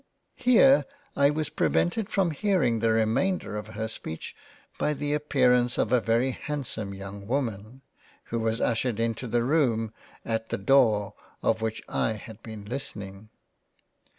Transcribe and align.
Here 0.37 0.85
I 1.15 1.29
was 1.29 1.49
prevented 1.49 2.09
from 2.09 2.31
hearing 2.31 2.79
the 2.79 2.91
remainder 2.91 3.55
of 3.55 3.67
her 3.67 3.87
speech, 3.87 4.35
by 4.79 4.95
the 4.95 5.13
appearance 5.13 5.77
of 5.77 5.91
a 5.91 6.01
very 6.01 6.31
Handsome 6.31 6.91
young 6.95 7.27
Woman, 7.27 7.81
who 8.23 8.39
was 8.39 8.59
ushured 8.59 8.99
into 8.99 9.27
the 9.27 9.43
Room 9.43 9.93
at 10.25 10.49
the 10.49 10.57
Door 10.57 11.13
of 11.43 11.61
which 11.61 11.83
I 11.87 12.13
had 12.13 12.41
been 12.41 12.65
listening. 12.65 13.29